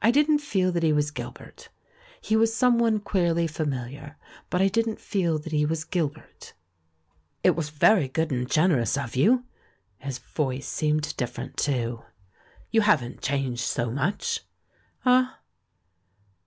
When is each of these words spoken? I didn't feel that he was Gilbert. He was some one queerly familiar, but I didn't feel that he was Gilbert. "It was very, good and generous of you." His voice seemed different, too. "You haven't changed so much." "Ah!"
I 0.00 0.10
didn't 0.10 0.38
feel 0.38 0.72
that 0.72 0.82
he 0.82 0.90
was 0.90 1.10
Gilbert. 1.10 1.68
He 2.18 2.34
was 2.34 2.56
some 2.56 2.78
one 2.78 2.98
queerly 2.98 3.46
familiar, 3.46 4.16
but 4.48 4.62
I 4.62 4.68
didn't 4.68 5.02
feel 5.02 5.38
that 5.40 5.52
he 5.52 5.66
was 5.66 5.84
Gilbert. 5.84 6.54
"It 7.44 7.50
was 7.50 7.68
very, 7.68 8.08
good 8.08 8.32
and 8.32 8.50
generous 8.50 8.96
of 8.96 9.16
you." 9.16 9.44
His 9.98 10.16
voice 10.16 10.66
seemed 10.66 11.14
different, 11.18 11.58
too. 11.58 12.04
"You 12.70 12.80
haven't 12.80 13.20
changed 13.20 13.64
so 13.66 13.90
much." 13.90 14.44
"Ah!" 15.04 15.40